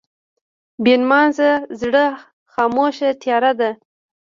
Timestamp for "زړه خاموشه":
1.81-3.09